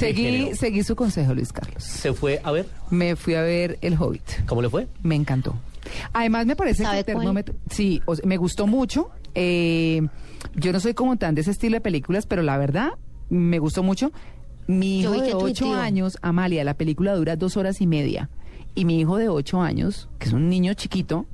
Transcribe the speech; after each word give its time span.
Seguí, 0.00 0.54
seguí 0.54 0.82
su 0.82 0.96
consejo, 0.96 1.34
Luis 1.34 1.52
Carlos. 1.52 1.82
¿Se 1.84 2.12
fue 2.12 2.40
a 2.42 2.50
ver? 2.50 2.66
Me 2.90 3.16
fui 3.16 3.34
a 3.34 3.42
ver 3.42 3.78
El 3.82 3.94
Hobbit. 4.00 4.46
¿Cómo 4.46 4.62
le 4.62 4.68
fue? 4.70 4.88
Me 5.02 5.14
encantó. 5.14 5.54
Además, 6.12 6.46
me 6.46 6.56
parece 6.56 6.78
que 6.78 6.84
¿Sabe 6.86 6.98
el 7.00 7.04
cuál? 7.04 7.16
termómetro. 7.18 7.54
Sí, 7.70 8.02
o 8.06 8.16
sea, 8.16 8.26
me 8.26 8.36
gustó 8.36 8.66
mucho. 8.66 9.10
Eh, 9.34 10.02
yo 10.54 10.72
no 10.72 10.80
soy 10.80 10.94
como 10.94 11.16
tan 11.16 11.34
de 11.34 11.42
ese 11.42 11.50
estilo 11.50 11.76
de 11.76 11.80
películas, 11.80 12.26
pero 12.26 12.42
la 12.42 12.56
verdad, 12.56 12.90
me 13.28 13.58
gustó 13.58 13.82
mucho. 13.82 14.10
Mi 14.66 15.00
hijo 15.00 15.12
de 15.20 15.34
ocho 15.34 15.74
años, 15.74 16.18
Amalia, 16.22 16.64
la 16.64 16.74
película 16.74 17.14
dura 17.14 17.36
dos 17.36 17.56
horas 17.56 17.80
y 17.80 17.86
media. 17.86 18.30
Y 18.74 18.84
mi 18.84 19.00
hijo 19.00 19.16
de 19.18 19.28
ocho 19.28 19.60
años, 19.60 20.08
que 20.18 20.28
es 20.28 20.32
un 20.32 20.48
niño 20.48 20.74
chiquito, 20.74 21.26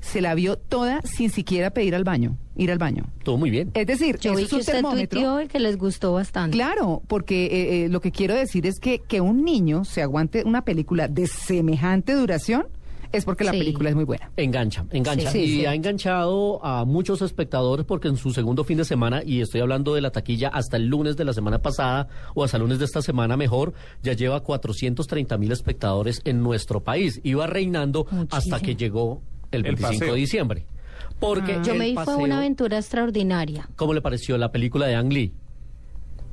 se 0.00 0.20
la 0.20 0.34
vio 0.34 0.58
toda 0.58 1.00
sin 1.02 1.30
siquiera 1.30 1.70
pedir 1.70 1.94
al 1.94 2.04
baño, 2.04 2.36
ir 2.56 2.70
al 2.70 2.78
baño. 2.78 3.04
Todo 3.24 3.36
muy 3.38 3.50
bien. 3.50 3.70
Es 3.74 3.86
decir, 3.86 4.18
Yo 4.18 4.30
eso 4.32 4.36
vi 4.38 4.42
es 4.44 4.48
que 4.50 4.54
un 4.56 4.60
usted 4.60 4.72
termómetro. 4.74 5.18
tuiteó 5.20 5.40
y 5.42 5.48
que 5.48 5.58
les 5.60 5.76
gustó 5.78 6.12
bastante. 6.12 6.56
Claro, 6.56 7.02
porque 7.08 7.46
eh, 7.46 7.84
eh, 7.84 7.88
lo 7.88 8.00
que 8.00 8.10
quiero 8.12 8.34
decir 8.34 8.66
es 8.66 8.78
que 8.78 8.98
que 9.00 9.20
un 9.20 9.44
niño 9.44 9.84
se 9.84 10.02
aguante 10.02 10.42
una 10.44 10.62
película 10.64 11.08
de 11.08 11.26
semejante 11.26 12.14
duración 12.14 12.66
es 13.12 13.26
porque 13.26 13.44
la 13.44 13.52
Sí. 13.52 13.58
película 13.58 13.90
es 13.90 13.94
muy 13.94 14.04
buena. 14.04 14.30
Engancha, 14.38 14.86
engancha. 14.90 15.30
Sí, 15.30 15.40
y 15.40 15.48
sí. 15.60 15.66
ha 15.66 15.74
enganchado 15.74 16.64
a 16.64 16.86
muchos 16.86 17.20
espectadores 17.20 17.84
porque 17.84 18.08
en 18.08 18.16
su 18.16 18.32
segundo 18.32 18.64
fin 18.64 18.78
de 18.78 18.86
semana, 18.86 19.22
y 19.22 19.42
estoy 19.42 19.60
hablando 19.60 19.94
de 19.94 20.00
la 20.00 20.10
taquilla 20.12 20.48
hasta 20.48 20.78
el 20.78 20.86
lunes 20.86 21.18
de 21.18 21.26
la 21.26 21.34
semana 21.34 21.58
pasada 21.60 22.08
o 22.34 22.42
hasta 22.42 22.56
el 22.56 22.62
lunes 22.62 22.78
de 22.78 22.86
esta 22.86 23.02
semana 23.02 23.36
mejor, 23.36 23.74
ya 24.02 24.14
lleva 24.14 24.40
430 24.40 25.36
mil 25.36 25.52
espectadores 25.52 26.22
en 26.24 26.42
nuestro 26.42 26.80
país. 26.80 27.20
Iba 27.22 27.46
reinando 27.46 28.06
hasta 28.30 28.60
que 28.60 28.76
llegó 28.76 29.20
el 29.50 29.58
El 29.58 29.74
25 29.74 29.92
paseo. 29.98 30.14
de 30.14 30.20
diciembre. 30.20 30.66
Porque 31.18 31.60
Yo 31.64 31.72
el 31.72 31.78
me 31.78 31.84
vi 31.86 31.94
fue 31.94 32.04
paseo- 32.04 32.18
una 32.24 32.38
aventura 32.38 32.78
extraordinaria. 32.78 33.68
¿Cómo 33.76 33.94
le 33.94 34.00
pareció 34.02 34.36
la 34.38 34.50
película 34.52 34.86
de 34.86 34.94
Ang 34.96 35.12
Lee? 35.12 35.32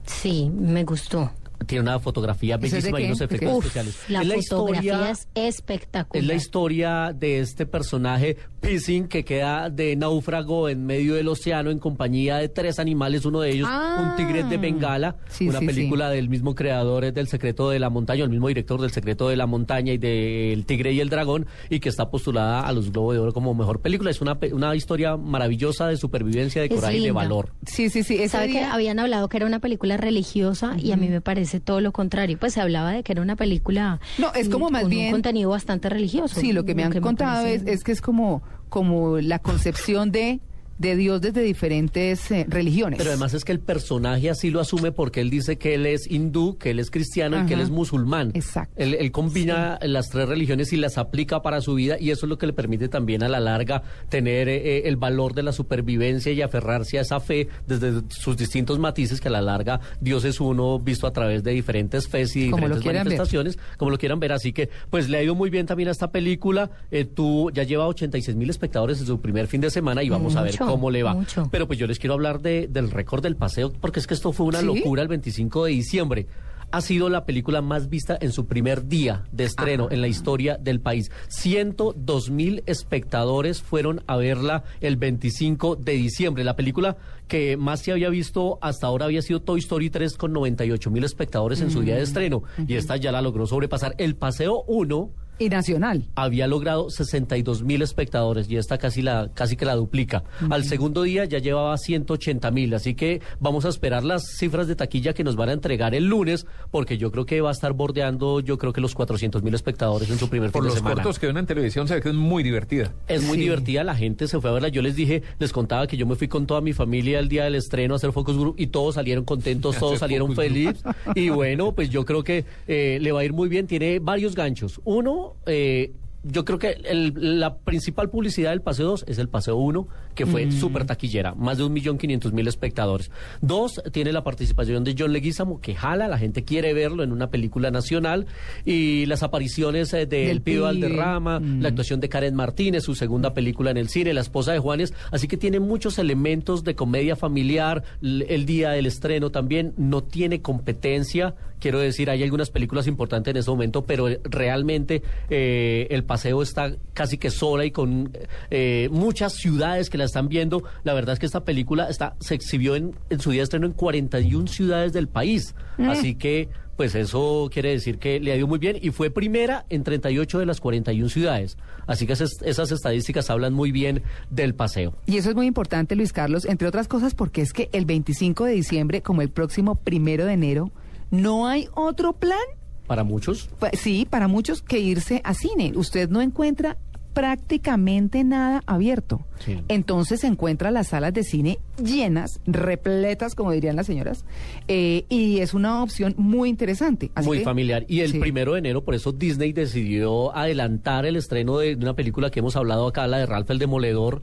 Sí, 0.06 0.50
me 0.54 0.84
gustó. 0.84 1.32
Tiene 1.66 1.82
una 1.84 2.00
fotografía 2.00 2.56
¿Eso 2.62 2.78
es 2.78 2.84
de 2.84 2.92
bellísima 2.92 3.02
y 3.02 3.06
unos 3.06 3.20
¿De 3.20 3.26
efectos 3.26 3.52
Uf, 3.54 3.66
especiales. 3.66 3.98
la 4.08 4.22
Es 4.22 4.28
la 4.28 4.36
fotografía 4.36 4.94
historia- 4.94 5.12
es 5.12 5.28
espectacular. 5.56 6.22
Es 6.24 6.28
la 6.28 6.34
historia 6.36 7.14
de 7.14 7.40
este 7.40 7.66
personaje, 7.66 8.38
Pissing, 8.62 9.08
que 9.08 9.24
queda 9.24 9.70
de 9.70 9.96
náufrago 9.96 10.68
en 10.70 10.86
medio 10.86 11.16
del 11.16 11.28
océano 11.28 11.70
en 11.70 11.80
compañía 11.80 12.38
de 12.38 12.50
tres 12.50 12.80
animales, 12.80 13.26
uno 13.26 13.42
de 13.42 13.52
ellos 13.52 13.68
Ah. 13.70 14.10
un 14.10 14.16
tigre 14.18 14.44
de 14.44 14.58
Bengala, 14.58 15.18
Sí, 15.30 15.48
una 15.48 15.60
sí, 15.60 15.66
película 15.68 16.10
del 16.10 16.30
mismo 16.30 16.56
creador 16.56 17.12
del 17.14 17.28
Secreto 17.28 17.70
de 17.70 17.80
la 17.80 17.90
Montaña, 17.90 18.24
el 18.24 18.30
mismo 18.30 18.48
director 18.48 18.82
del 18.82 18.92
Secreto 18.92 19.30
de 19.30 19.36
la 19.38 19.46
Montaña 19.46 19.94
y 19.94 19.98
del 19.98 20.66
Tigre 20.66 20.92
y 20.94 21.00
el 21.00 21.10
Dragón, 21.10 21.46
y 21.70 21.80
que 21.80 21.90
está 21.90 22.10
postulada 22.10 22.62
a 22.62 22.72
los 22.74 22.92
Globos 22.92 23.14
de 23.16 23.20
Oro 23.20 23.34
como 23.34 23.54
mejor 23.54 23.82
película. 23.82 24.10
Es 24.12 24.22
una, 24.22 24.40
pe- 24.40 24.54
una 24.54 24.76
historia 24.76 25.18
maravillosa 25.18 25.88
de 25.88 25.98
supervivencia, 25.98 26.62
de 26.62 26.68
Es 26.68 26.74
coraje 26.74 26.98
y 26.98 27.04
de 27.06 27.12
valor. 27.12 27.54
Sí, 27.66 27.90
sí, 27.90 28.04
sí. 28.04 28.28
¿Sabe 28.30 28.52
que 28.52 28.64
habían 28.64 29.00
hablado 29.00 29.30
que 29.30 29.38
era 29.38 29.46
una 29.46 29.60
película 29.60 29.98
religiosa 29.98 30.76
y 30.78 30.92
a 30.92 30.98
mí 30.98 31.08
me 31.10 31.22
parece 31.22 31.49
todo 31.60 31.82
lo 31.82 31.92
contrario? 31.92 32.38
Pues 32.40 32.54
se 32.54 32.62
hablaba 32.62 32.92
de 32.92 33.02
que 33.02 33.14
era 33.14 33.22
una 33.24 33.36
película 33.36 34.00
No, 34.20 34.32
es 34.36 34.50
como 34.50 34.70
más 34.70 34.84
con 34.84 34.92
bien- 34.92 35.08
un 35.08 35.12
contenido 35.14 35.50
bastante 35.50 35.90
religioso. 35.90 36.40
Sí, 36.40 36.54
lo 36.54 36.66
que 36.66 36.76
me 36.76 36.84
han 36.84 36.92
contado 37.02 37.44
parece- 37.44 37.72
es, 37.72 37.80
es 37.80 37.84
que 37.84 37.92
es 37.94 38.02
como, 38.02 38.44
como 38.70 39.18
la 39.20 39.40
concepción 39.40 40.12
de, 40.12 40.40
de 40.80 40.96
Dios 40.96 41.22
desde 41.22 41.44
diferentes 41.44 42.32
eh, 42.32 42.46
religiones. 42.50 42.98
Pero 42.98 43.12
además 43.12 43.34
es 43.34 43.46
que 43.46 43.52
el 43.52 43.60
personaje 43.60 44.30
así 44.30 44.50
lo 44.50 44.60
asume 44.60 44.92
porque 44.92 45.22
él 45.22 45.30
dice 45.30 45.58
que 45.58 45.76
él 45.76 45.86
es 45.86 46.10
hindú, 46.10 46.58
que 46.58 46.72
él 46.72 46.80
es 46.80 46.90
cristiano 46.90 47.44
y 47.44 47.46
que 47.46 47.54
él 47.54 47.60
es 47.60 47.70
musulmán. 47.70 48.32
Exacto. 48.34 48.74
Él, 48.78 48.96
él 48.96 49.12
combina 49.12 49.78
las 49.84 50.10
tres 50.10 50.28
religiones 50.28 50.74
y 50.74 50.78
las 50.78 50.98
aplica 50.98 51.42
para 51.42 51.62
su 51.62 51.76
vida 51.76 51.98
y 52.00 52.12
eso 52.12 52.26
es 52.26 52.30
lo 52.30 52.38
que 52.38 52.48
le 52.48 52.54
permite 52.54 52.88
también 52.88 53.24
a 53.24 53.30
la 53.30 53.40
larga 53.40 53.84
tener 54.08 54.48
eh, 54.50 54.78
eh, 54.78 54.82
el 54.86 54.96
valor 54.96 55.34
de 55.34 55.44
la 55.44 55.52
supervivencia 55.52 56.32
y 56.32 56.42
aferrarse 56.42 56.98
a 56.98 57.02
esa 57.02 57.20
fe 57.20 57.50
desde 57.68 58.02
sus 58.10 58.38
distintos 58.38 58.80
matices 58.80 59.20
que 59.20 59.28
a 59.28 59.32
la 59.32 59.42
larga 59.42 59.82
Dios 60.00 60.24
es 60.24 60.40
uno 60.40 60.80
visto 60.80 61.08
a 61.08 61.12
través 61.12 61.44
de 61.44 61.52
diferentes 61.52 62.08
fes 62.08 62.36
y 62.36 62.50
Como 62.50 62.68
diferentes 62.68 62.86
ver. 62.86 62.96
manifestaciones, 62.96 63.60
como 63.78 63.92
lo 63.92 63.98
quieran 63.98 64.20
ver. 64.20 64.32
Así 64.32 64.54
que 64.54 64.70
pues 64.90 65.10
le 65.10 65.18
ha 65.18 65.24
ido 65.24 65.36
muy 65.36 65.50
bien 65.50 65.66
también 65.66 65.90
a 65.90 65.92
esta 65.92 66.12
película. 66.12 66.72
Eh, 66.90 67.06
tú 67.06 67.52
ya 67.54 67.64
lleva 67.64 67.86
86 67.88 68.38
mil 68.38 68.50
espectadores 68.50 69.00
en 69.02 69.08
su 69.08 69.20
primer 69.20 69.48
fin 69.48 69.60
de 69.62 69.70
semana 69.70 70.04
y 70.04 70.10
vamos 70.10 70.36
a 70.36 70.42
ver 70.42 70.56
cómo 70.72 70.92
le 70.92 71.04
va. 71.04 71.14
mucho. 71.14 71.48
Pero 71.52 71.68
pues 71.68 71.78
yo 71.80 71.88
les 71.88 72.00
quiero 72.00 72.14
hablar 72.14 72.42
de, 72.42 72.68
del 72.68 72.92
récord 72.92 73.22
del 73.24 73.36
paseo, 73.36 73.72
porque 73.82 74.00
es 74.00 74.08
que 74.08 74.14
esto 74.14 74.32
fue 74.32 74.46
una 74.46 74.60
¿Sí? 74.60 74.66
locura 74.66 75.02
el 75.02 75.08
25 75.08 75.66
de 75.66 75.72
diciembre. 75.72 76.28
Ha 76.72 76.82
sido 76.82 77.10
la 77.10 77.26
película 77.26 77.64
más 77.64 77.90
vista 77.90 78.16
en 78.22 78.32
su 78.32 78.46
primer 78.46 78.88
día 78.88 79.24
de 79.32 79.46
estreno 79.46 79.88
Ah. 79.90 79.94
en 79.94 80.02
la 80.02 80.08
historia 80.08 80.56
del 80.58 80.80
país. 80.82 81.10
102 81.30 82.30
mil 82.30 82.62
espectadores 82.68 83.62
fueron 83.62 84.04
a 84.08 84.18
verla 84.18 84.64
el 84.82 84.96
25 84.98 85.76
de 85.78 85.94
diciembre. 85.94 86.44
La 86.44 86.56
película 86.56 86.98
que 87.28 87.58
más 87.58 87.82
se 87.82 87.92
había 87.92 88.10
visto 88.10 88.60
hasta 88.62 88.88
ahora 88.88 89.06
había 89.06 89.22
sido 89.22 89.42
Toy 89.42 89.60
Story 89.60 89.90
3 89.90 90.16
con 90.16 90.32
98 90.34 90.92
mil 90.92 91.04
espectadores 91.04 91.62
en 91.62 91.72
su 91.72 91.82
Mm. 91.82 91.86
día 91.86 91.96
de 91.96 92.04
estreno. 92.04 92.44
Y 92.68 92.76
esta 92.76 92.98
ya 92.98 93.12
la 93.12 93.22
logró 93.22 93.48
sobrepasar. 93.48 93.96
El 93.98 94.16
Paseo 94.16 94.64
1 94.68 95.10
Y 95.40 95.50
nacional. 95.50 96.04
había 96.16 96.48
logrado 96.48 96.90
62 96.90 97.64
mil 97.64 97.82
espectadores 97.82 98.50
y 98.50 98.58
esta 98.58 98.78
casi 98.78 99.02
la 99.02 99.30
casi 99.34 99.56
que 99.56 99.66
la 99.66 99.76
duplica. 99.76 100.24
Al 100.50 100.66
segundo 100.66 101.04
día 101.04 101.26
ya 101.26 101.40
llevaba 101.40 101.78
180 101.78 102.52
mil, 102.52 102.74
así 102.74 102.94
que 102.96 103.22
vamos 103.40 103.66
a 103.66 103.70
esperar 103.70 104.04
las 104.04 104.24
cifras 104.38 104.68
de 104.68 104.76
taquilla 104.76 105.14
que 105.14 105.24
nos 105.24 105.36
van 105.36 105.50
a 105.50 105.54
entregar 105.54 105.96
el 105.96 106.06
lunes, 106.06 106.46
porque 106.72 106.98
yo 106.98 107.12
creo 107.12 107.26
que 107.26 107.42
va 107.42 107.50
a 107.50 107.54
estar 107.54 107.74
bordeando, 107.74 108.40
yo 108.42 108.58
creo 108.58 108.74
que 108.74 108.82
los 108.82 108.94
400 108.96 109.42
mil 109.44 109.54
espectadores 109.56 110.10
en 110.10 110.18
su 110.20 110.30
primer 110.30 110.52
Por 110.52 110.62
fin 110.62 110.66
de 110.66 110.70
los 110.70 110.78
semana. 110.80 110.96
cortos 110.96 111.20
que 111.20 111.28
ven 111.28 111.38
en 111.38 111.46
televisión 111.46 111.88
se 111.88 111.96
ve 111.96 112.02
que 112.02 112.10
es 112.10 112.16
muy 112.16 112.44
divertida. 112.44 112.94
Es 113.08 113.24
muy 113.24 113.38
Sí. 113.38 113.44
divertida, 113.44 113.84
la 113.84 113.96
gente 113.96 114.28
se 114.28 114.40
fue 114.42 114.50
a 114.50 114.54
verla. 114.54 114.68
Yo 114.70 114.82
les 114.82 114.96
dije, 114.96 115.24
les 115.40 115.52
contaba 115.54 115.88
que 115.88 115.96
yo 115.98 116.06
me 116.06 116.16
fui 116.16 116.28
con 116.28 116.46
toda 116.46 116.60
mi 116.62 116.74
familia 116.74 117.20
el 117.20 117.30
día 117.30 117.46
del 117.46 117.56
estreno 117.56 117.94
a 117.94 117.98
hacer 117.98 118.12
focus 118.12 118.38
group 118.38 118.56
y 118.58 118.68
todos 118.68 118.96
salieron 118.96 119.24
contentos, 119.24 119.78
todos 119.80 120.00
salieron 120.00 120.36
felices. 120.36 120.84
Y 121.16 121.30
bueno, 121.30 121.72
pues 121.74 121.90
yo 121.90 122.06
creo 122.06 122.24
que 122.24 122.46
eh, 122.68 122.98
le 123.02 123.12
va 123.12 123.22
a 123.22 123.24
ir 123.24 123.34
muy 123.34 123.48
bien. 123.50 123.68
Tiene 123.68 124.00
varios 124.00 124.36
ganchos. 124.36 124.82
Uno, 124.84 125.29
eh, 125.46 125.92
yo 126.22 126.44
creo 126.44 126.60
que 126.60 126.72
el- 126.84 127.40
la 127.40 127.60
principal 127.60 128.10
publicidad 128.10 128.50
del 128.50 128.60
Paseo 128.62 128.88
2 128.88 129.06
es 129.08 129.20
el 129.20 129.30
Paseo 129.30 129.56
1, 129.56 129.88
que 130.16 130.26
fue 130.26 130.52
súper 130.52 130.84
taquillera, 130.86 131.34
más 131.34 131.58
de 131.58 131.64
un 131.64 131.72
millón 131.72 131.98
quinientos 131.98 132.34
mil 132.34 132.46
espectadores. 132.46 133.10
Dos, 133.40 133.82
tiene 133.94 134.12
la 134.12 134.22
participación 134.22 134.84
de 134.84 134.96
John 135.00 135.14
Leguizamo, 135.14 135.62
que 135.62 135.76
jala, 135.76 136.10
la 136.10 136.18
gente 136.18 136.44
quiere 136.44 136.74
verlo 136.74 137.04
en 137.04 137.14
una 137.14 137.30
película 137.30 137.72
nacional, 137.72 138.26
y 138.66 139.06
las 139.06 139.24
apariciones 139.24 139.94
eh, 139.94 140.08
de 140.08 140.30
El 140.30 140.42
Pío. 140.42 140.64
Valderrama, 140.64 141.40
Mm. 141.40 141.62
la 141.62 141.70
actuación 141.70 142.02
de 142.02 142.10
Karen 142.10 142.36
Martínez, 142.36 142.84
su 142.84 142.96
segunda 142.96 143.34
película 143.34 143.72
en 143.72 143.78
el 143.78 143.88
cine, 143.88 144.14
La 144.14 144.20
esposa 144.20 144.52
de 144.52 144.60
Juanes, 144.60 144.94
así 145.12 145.30
que 145.30 145.38
tiene 145.38 145.62
muchos 145.62 145.98
elementos 146.00 146.66
de 146.66 146.76
comedia 146.76 147.16
familiar, 147.16 147.84
el 148.02 148.46
día 148.46 148.72
del 148.72 148.88
estreno 148.88 149.30
también, 149.30 149.74
no 149.78 150.04
tiene 150.04 150.42
competencia, 150.42 151.34
quiero 151.60 151.80
decir, 151.80 152.10
hay 152.10 152.24
algunas 152.24 152.50
películas 152.50 152.88
importantes 152.88 153.32
en 153.32 153.38
ese 153.38 153.50
momento, 153.50 153.86
pero 153.86 154.08
realmente 154.24 155.04
eh, 155.30 155.88
el 155.90 156.04
paseo 156.04 156.42
está 156.42 156.74
casi 156.94 157.18
que 157.18 157.32
sola 157.32 157.66
y 157.66 157.72
con 157.72 158.12
eh, 158.50 158.90
muchas 158.92 159.34
ciudades 159.34 159.90
que 159.90 159.98
la 159.98 160.06
están 160.06 160.30
viendo. 160.30 160.64
La 160.84 160.94
verdad 160.94 161.14
es 161.14 161.20
que 161.20 161.26
esta 161.26 161.44
película 161.44 161.90
está, 161.90 162.16
se 162.20 162.36
exhibió 162.36 162.76
en, 162.76 162.96
en 163.10 163.20
su 163.20 163.32
día 163.32 163.42
de 163.42 163.44
estreno 163.44 163.66
en 163.66 163.74
41 163.74 164.48
ciudades 164.48 164.94
del 164.94 165.08
país, 165.08 165.56
así 165.78 166.16
que 166.16 166.50
pues 166.80 166.96
eso 166.96 167.50
quiere 167.52 167.72
decir 167.72 167.98
que 167.98 168.22
le 168.22 168.32
ha 168.32 168.38
ido 168.38 168.48
muy 168.48 168.58
bien 168.58 168.78
y 168.82 168.92
fue 168.92 169.12
primera 169.12 169.66
en 169.70 169.84
38 169.84 170.40
de 170.40 170.46
las 170.46 170.62
41 170.62 171.10
ciudades. 171.10 171.58
Así 171.88 172.08
que 172.08 172.14
esas, 172.14 172.42
esas 172.42 172.72
estadísticas 172.72 173.30
hablan 173.30 173.52
muy 173.52 173.74
bien 173.74 174.02
del 174.30 174.56
paseo. 174.56 174.96
Y 175.06 175.18
eso 175.18 175.30
es 175.30 175.36
muy 175.36 175.46
importante, 175.46 175.98
Luis 175.98 176.14
Carlos, 176.14 176.46
entre 176.46 176.70
otras 176.70 176.88
cosas 176.88 177.16
porque 177.16 177.42
es 177.42 177.52
que 177.52 177.68
el 177.74 177.84
25 177.84 178.46
de 178.46 178.54
diciembre, 178.54 179.02
como 179.02 179.22
el 179.22 179.30
próximo 179.30 179.76
primero 179.76 180.24
de 180.24 180.32
enero, 180.32 180.72
no 181.12 181.48
hay 181.48 181.68
otro 181.76 182.14
plan. 182.14 182.40
Para 182.88 183.04
muchos, 183.04 183.50
Sí, 183.74 184.08
para 184.10 184.28
muchos 184.28 184.62
que 184.64 184.80
irse 184.80 185.22
a 185.24 185.34
cine. 185.34 185.74
Usted 185.76 186.10
no 186.10 186.22
encuentra 186.22 186.78
prácticamente 187.14 188.24
nada 188.24 188.64
abierto. 188.66 189.22
Sí. 189.46 189.62
Entonces 189.68 190.22
se 190.22 190.28
encuentra 190.28 190.72
las 190.72 190.88
salas 190.88 191.14
de 191.14 191.24
cine 191.24 191.60
llenas, 191.84 192.40
repletas, 192.46 193.36
como 193.36 193.52
dirían 193.52 193.76
las 193.76 193.86
señoras, 193.88 194.26
eh, 194.68 195.06
y 195.10 195.40
es 195.40 195.54
una 195.54 195.84
opción 195.84 196.16
muy 196.18 196.50
interesante. 196.50 197.12
Así 197.16 197.28
muy 197.28 197.40
que- 197.40 197.44
familiar. 197.44 197.86
Y 197.88 198.00
el 198.02 198.12
sí. 198.14 198.20
primero 198.20 198.54
de 198.54 198.60
enero, 198.60 198.84
por 198.84 198.96
eso 198.96 199.12
Disney 199.12 199.54
decidió 199.54 200.36
adelantar 200.36 201.06
el 201.06 201.16
estreno 201.16 201.58
de 201.60 201.76
una 201.76 201.94
película 201.94 202.32
que 202.32 202.40
hemos 202.40 202.56
hablado 202.56 202.88
acá, 202.88 203.06
la 203.08 203.18
de 203.20 203.26
Ralph 203.26 203.50
el 203.52 203.60
Demoledor 203.60 204.22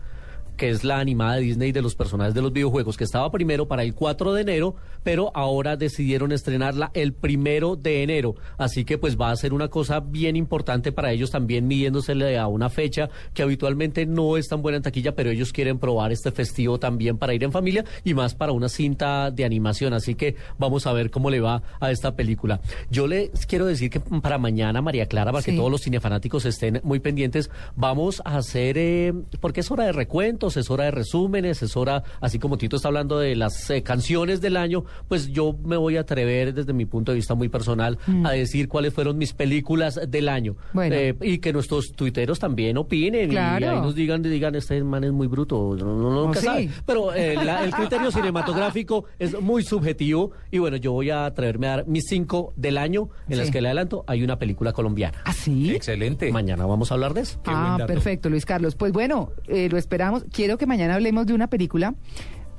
que 0.57 0.71
es 0.71 0.85
la 0.85 0.99
animada 0.99 1.37
de 1.37 1.43
Disney 1.43 1.73
de 1.73 1.83
los 1.83 1.95
personajes 1.95 2.35
de 2.35 2.43
los 2.43 2.53
videojuegos, 2.53 2.97
que 2.97 3.05
estaba 3.05 3.31
primero 3.31 3.69
para 3.69 3.83
el 3.83 3.95
4 3.95 4.33
de 4.33 4.43
enero, 4.43 4.77
pero 5.03 5.31
ahora 5.35 5.77
decidieron 5.77 6.33
estrenarla 6.33 6.91
el 6.95 7.13
primero 7.13 7.77
de 7.77 8.03
enero. 8.03 8.35
Así 8.59 8.85
que 8.85 8.99
pues 8.99 9.17
va 9.19 9.31
a 9.31 9.37
ser 9.37 9.53
una 9.53 9.69
cosa 9.69 10.01
bien 10.01 10.37
importante 10.37 10.93
para 10.93 11.13
ellos 11.13 11.31
también 11.31 11.69
midiéndosele 11.69 12.39
a 12.39 12.47
una 12.47 12.71
fecha 12.71 13.09
que 13.35 13.43
habitualmente 13.43 14.07
no 14.07 14.37
es 14.37 14.49
tan 14.49 14.63
buena 14.63 14.77
en 14.77 14.83
taquilla, 14.83 15.15
pero 15.15 15.31
ellos 15.31 15.53
quieren 15.53 15.79
probar 15.79 16.13
este 16.13 16.33
festivo 16.33 16.79
también 16.79 17.19
para 17.19 17.35
ir 17.35 17.45
en 17.45 17.53
familia 17.53 17.85
y 18.05 18.15
más 18.15 18.35
para 18.35 18.53
una 18.53 18.69
cinta 18.69 19.31
de 19.31 19.45
animación. 19.45 19.93
Así 19.93 20.15
que 20.15 20.37
vamos 20.59 20.87
a 20.87 20.93
ver 20.93 21.11
cómo 21.11 21.31
le 21.31 21.41
va 21.41 21.63
a 21.81 21.91
esta 21.91 22.17
película. 22.17 22.61
Yo 22.91 23.07
les 23.07 23.47
quiero 23.47 23.67
decir 23.67 23.91
que 23.91 24.01
para 24.01 24.39
mañana, 24.39 24.83
María 24.83 25.07
Clara, 25.07 25.33
para 25.33 25.45
que 25.45 25.53
todos 25.53 25.71
los 25.71 25.83
cinefanáticos 25.83 26.45
estén 26.45 26.81
muy 26.83 27.01
pendientes, 27.01 27.51
vamos 27.75 28.23
a 28.25 28.39
hacer, 28.39 28.79
eh, 28.79 29.13
porque 29.41 29.61
es 29.61 29.71
hora 29.71 29.85
de 29.85 29.93
recuento 29.93 30.46
cortos, 30.47 30.57
es 30.57 30.71
hora 30.71 30.85
de 30.85 30.91
resúmenes, 30.93 31.63
es 31.63 31.77
hora, 31.77 32.03
así 32.21 32.39
como 32.39 32.57
Tito 32.59 32.77
está 32.77 32.89
hablando 32.89 33.19
de 33.19 33.35
las 33.37 33.69
eh, 33.71 33.83
canciones 33.83 34.41
del 34.41 34.57
año, 34.57 34.85
pues 35.09 35.29
yo 35.29 35.57
me 35.65 35.77
voy 35.77 35.97
a 35.97 36.01
atrever 36.01 36.55
desde 36.55 36.73
mi 36.73 36.85
punto 36.87 37.13
de 37.13 37.17
vista 37.17 37.35
muy 37.35 37.49
personal 37.49 37.99
a 38.25 38.31
decir 38.33 38.69
cuáles 38.69 38.93
fueron 38.95 39.19
mis 39.19 39.33
películas 39.33 39.99
del 40.09 40.29
año. 40.29 40.53
Mm. 40.73 40.77
Bueno. 40.77 40.95
Eh, 40.97 41.17
y 41.23 41.39
que 41.39 41.53
nuestros 41.53 41.93
tuiteros 41.93 42.39
también 42.39 42.77
opinen 42.79 43.31
Claro. 43.31 43.65
y 43.67 43.69
ahí 43.69 43.77
nos 43.81 43.95
digan, 43.95 44.23
digan, 44.23 44.55
este 44.55 44.83
man 44.85 45.05
es 45.05 45.13
muy 45.13 45.27
bruto, 45.27 45.75
no, 45.79 45.85
no, 45.97 46.11
nunca 46.27 46.39
Oh, 46.39 46.41
sí. 46.41 46.47
sabe. 46.47 46.71
Pero 46.87 47.13
eh, 47.15 47.35
la- 47.35 47.65
el 47.65 47.73
criterio 47.73 48.11
cinematográfico 48.11 49.05
es 49.19 49.39
muy 49.41 49.63
subjetivo 49.65 50.31
y 50.51 50.59
bueno, 50.59 50.77
yo 50.77 50.93
voy 50.93 51.11
a 51.11 51.27
atreverme 51.27 51.67
a 51.67 51.71
dar 51.77 51.87
mis 51.89 52.05
cinco 52.09 52.53
del 52.57 52.79
año 52.79 53.09
en 53.29 53.39
las 53.39 53.51
que 53.51 53.61
le 53.61 53.69
adelanto 53.69 54.05
hay 54.07 54.23
una 54.23 54.39
película 54.39 54.73
colombiana. 54.73 55.19
¿Ah, 55.25 55.33
sí? 55.33 55.75
Excelente. 55.75 56.31
Mañana 56.31 56.67
vamos 56.67 56.91
a 56.91 56.95
hablar 56.95 57.15
de 57.15 57.23
eso. 57.23 57.41
Qué 57.43 57.51
Ah, 57.53 57.79
perfecto, 57.87 58.29
Luis 58.31 58.45
Carlos. 58.47 58.75
Pues 58.77 58.93
bueno, 58.93 59.31
eh, 59.49 59.69
lo 59.71 59.79
esperamos. 59.79 60.25
Quiero 60.37 60.59
que 60.59 60.67
mañana 60.67 60.97
hablemos 60.97 61.27
de 61.27 61.33
una 61.33 61.47
película 61.47 61.95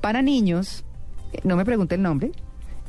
para 0.01 0.23
niños, 0.23 0.83
eh, 1.31 1.41
no 1.43 1.55
me 1.55 1.63
pregunte 1.63 1.93
el 1.93 2.01
nombre, 2.01 2.31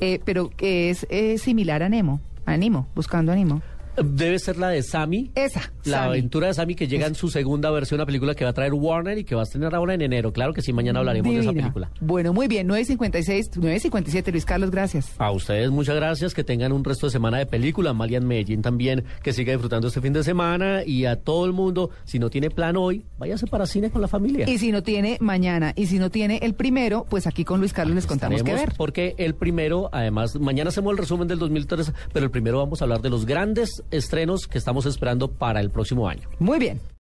eh, 0.00 0.18
pero 0.24 0.48
que 0.48 0.88
es 0.88 1.06
eh, 1.10 1.36
similar 1.36 1.82
a 1.82 1.90
Nemo, 1.90 2.22
a 2.46 2.56
buscando 2.94 3.30
a 3.30 3.34
Nemo. 3.34 3.60
Debe 4.02 4.38
ser 4.38 4.56
la 4.58 4.68
de 4.68 4.82
Sammy. 4.82 5.30
Esa, 5.34 5.72
La 5.84 5.98
Sammy. 5.98 6.08
aventura 6.08 6.46
de 6.48 6.54
Sammy 6.54 6.74
que 6.74 6.86
llega 6.88 7.06
en 7.06 7.14
su 7.14 7.28
segunda 7.28 7.70
versión, 7.70 7.98
una 7.98 8.06
película 8.06 8.34
que 8.34 8.44
va 8.44 8.50
a 8.50 8.54
traer 8.54 8.74
Warner 8.74 9.18
y 9.18 9.24
que 9.24 9.34
va 9.34 9.42
a 9.42 9.44
estrenar 9.44 9.74
ahora 9.74 9.94
en 9.94 10.02
enero. 10.02 10.32
Claro 10.32 10.52
que 10.52 10.62
sí, 10.62 10.72
mañana 10.72 11.00
hablaremos 11.00 11.32
de 11.32 11.40
esa 11.40 11.52
película. 11.52 11.90
Bueno, 12.00 12.32
muy 12.32 12.48
bien, 12.48 12.68
9.56, 12.68 13.50
9.57, 13.52 14.32
Luis 14.32 14.44
Carlos, 14.44 14.70
gracias. 14.70 15.12
A 15.18 15.30
ustedes 15.30 15.70
muchas 15.70 15.96
gracias, 15.96 16.34
que 16.34 16.44
tengan 16.44 16.72
un 16.72 16.84
resto 16.84 17.06
de 17.06 17.12
semana 17.12 17.38
de 17.38 17.46
película. 17.46 17.90
Amalia 17.90 18.18
en 18.18 18.26
Medellín 18.26 18.62
también, 18.62 19.04
que 19.22 19.32
siga 19.32 19.52
disfrutando 19.52 19.88
este 19.88 20.00
fin 20.00 20.12
de 20.12 20.22
semana. 20.22 20.82
Y 20.84 21.04
a 21.06 21.16
todo 21.16 21.46
el 21.46 21.52
mundo, 21.52 21.90
si 22.04 22.18
no 22.18 22.30
tiene 22.30 22.50
plan 22.50 22.76
hoy, 22.76 23.04
váyase 23.18 23.46
para 23.46 23.66
cine 23.66 23.90
con 23.90 24.00
la 24.02 24.08
familia. 24.08 24.48
Y 24.48 24.58
si 24.58 24.72
no 24.72 24.82
tiene 24.82 25.18
mañana, 25.20 25.72
y 25.76 25.86
si 25.86 25.98
no 25.98 26.10
tiene 26.10 26.38
el 26.42 26.54
primero, 26.54 27.06
pues 27.08 27.26
aquí 27.26 27.44
con 27.44 27.60
Luis 27.60 27.72
Carlos 27.72 27.94
les 27.94 28.06
contamos 28.06 28.42
qué 28.42 28.54
ver. 28.54 28.72
Porque 28.76 29.14
el 29.18 29.34
primero, 29.34 29.88
además, 29.92 30.36
mañana 30.38 30.68
hacemos 30.68 30.92
el 30.92 30.98
resumen 30.98 31.28
del 31.28 31.38
2003, 31.38 31.92
pero 32.12 32.24
el 32.24 32.30
primero 32.30 32.58
vamos 32.58 32.80
a 32.80 32.84
hablar 32.84 33.00
de 33.00 33.10
los 33.10 33.26
grandes 33.26 33.82
estrenos 33.90 34.46
que 34.46 34.58
estamos 34.58 34.86
esperando 34.86 35.28
para 35.28 35.60
el 35.60 35.70
próximo 35.70 36.08
año. 36.08 36.28
Muy 36.38 36.58
bien. 36.58 36.80